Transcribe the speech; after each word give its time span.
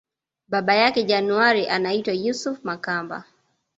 Baba 0.47 0.75
yake 0.75 1.03
January 1.03 1.69
anaitwa 1.69 2.13
Yusufu 2.13 2.59
Makamba 2.63 3.23